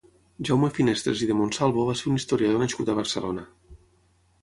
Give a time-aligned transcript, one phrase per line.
[0.47, 3.49] Jaume Finestres i de Monsalvo va ser un historiador nascut a Barcelona.